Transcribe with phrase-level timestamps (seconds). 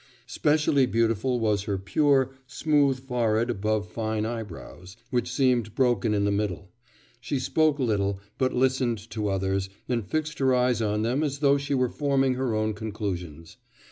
[0.25, 6.31] Specially beautiful was her pure, smooth forehead above fine eyebrows, which seemed broken in the
[6.31, 6.71] middle.
[7.19, 11.59] She spoke little, but listened to others, and fixed her eyes on them as though
[11.59, 13.57] she were forming her own conclusions.